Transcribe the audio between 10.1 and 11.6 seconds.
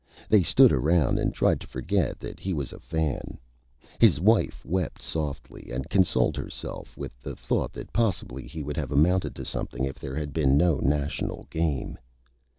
had been no National